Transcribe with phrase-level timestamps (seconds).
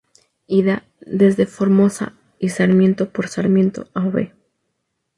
[0.47, 4.31] Ida: Desde Formosa y Sarmiento por Sarmiento, Av.